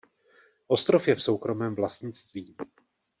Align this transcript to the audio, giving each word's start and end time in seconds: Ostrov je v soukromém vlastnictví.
Ostrov 0.67 1.07
je 1.07 1.15
v 1.15 1.21
soukromém 1.21 1.75
vlastnictví. 1.75 2.55